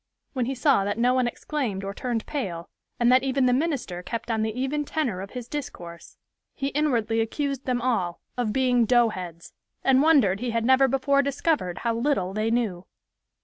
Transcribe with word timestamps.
When 0.33 0.47
he 0.47 0.55
saw 0.55 0.83
that 0.83 0.97
no 0.97 1.13
one 1.13 1.27
exclaimed 1.27 1.83
or 1.83 1.93
turned 1.93 2.25
pale, 2.25 2.71
and 2.99 3.11
that 3.11 3.21
even 3.21 3.45
the 3.45 3.53
minister 3.53 4.01
kept 4.01 4.31
on 4.31 4.41
the 4.41 4.59
even 4.59 4.83
tenor 4.83 5.21
of 5.21 5.29
his 5.37 5.47
discourse, 5.47 6.17
he 6.55 6.69
inwardly 6.69 7.21
accused 7.21 7.65
them 7.65 7.83
all 7.83 8.19
of 8.35 8.51
being 8.51 8.85
"doughheads," 8.85 9.53
and 9.83 10.01
wondered 10.01 10.39
he 10.39 10.49
had 10.49 10.65
never 10.65 10.87
before 10.87 11.21
discovered 11.21 11.77
how 11.85 11.93
little 11.93 12.33
they 12.33 12.49
knew. 12.49 12.87